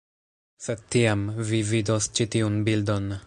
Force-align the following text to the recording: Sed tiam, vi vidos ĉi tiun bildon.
Sed 0.67 0.81
tiam, 0.95 1.27
vi 1.51 1.61
vidos 1.69 2.09
ĉi 2.19 2.29
tiun 2.37 2.61
bildon. 2.71 3.17